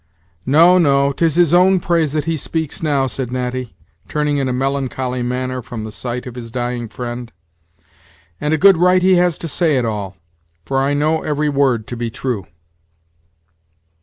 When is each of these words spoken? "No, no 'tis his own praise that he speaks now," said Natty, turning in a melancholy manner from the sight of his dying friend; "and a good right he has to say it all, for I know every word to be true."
"No, 0.47 0.79
no 0.79 1.11
'tis 1.11 1.35
his 1.35 1.53
own 1.53 1.79
praise 1.79 2.11
that 2.13 2.25
he 2.25 2.35
speaks 2.35 2.81
now," 2.81 3.05
said 3.05 3.31
Natty, 3.31 3.75
turning 4.07 4.37
in 4.37 4.49
a 4.49 4.51
melancholy 4.51 5.21
manner 5.21 5.61
from 5.61 5.83
the 5.83 5.91
sight 5.91 6.25
of 6.25 6.33
his 6.33 6.49
dying 6.49 6.87
friend; 6.89 7.31
"and 8.41 8.51
a 8.51 8.57
good 8.57 8.77
right 8.77 9.03
he 9.03 9.17
has 9.17 9.37
to 9.37 9.47
say 9.47 9.77
it 9.77 9.85
all, 9.85 10.17
for 10.65 10.79
I 10.79 10.95
know 10.95 11.21
every 11.21 11.49
word 11.49 11.85
to 11.85 11.95
be 11.95 12.09
true." 12.09 12.47